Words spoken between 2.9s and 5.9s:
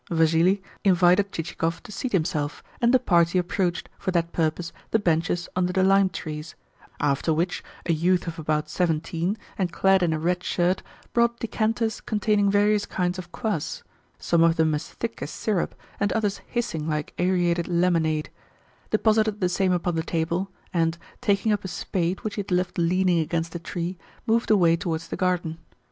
the party approached, for that purpose, the benches under the